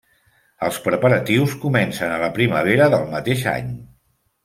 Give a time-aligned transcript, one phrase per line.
[0.67, 3.73] Els preparatius comencen a la primavera del mateix any.